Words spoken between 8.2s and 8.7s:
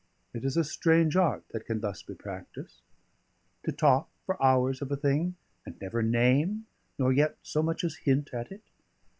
at it.